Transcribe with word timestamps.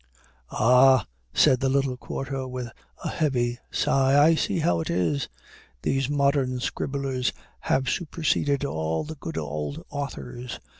"Ah," 0.49 1.05
said 1.31 1.59
the 1.59 1.69
little 1.69 1.95
quarto, 1.95 2.47
with 2.47 2.71
a 3.03 3.07
heavy 3.09 3.59
sigh, 3.69 4.17
"I 4.29 4.33
see 4.33 4.57
how 4.57 4.79
it 4.79 4.89
is; 4.89 5.29
these 5.83 6.09
modern 6.09 6.59
scribblers 6.59 7.31
have 7.59 7.87
superseded 7.87 8.65
all 8.65 9.03
the 9.03 9.13
good 9.13 9.37
old 9.37 9.85
authors. 9.91 10.59